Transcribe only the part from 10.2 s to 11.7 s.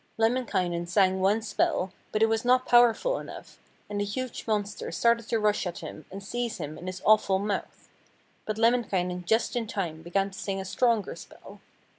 to sing a stronger spell.